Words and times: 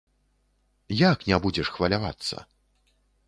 Як 1.01 1.19
не 1.31 1.39
будзеш 1.45 1.67
хвалявацца? 1.77 2.35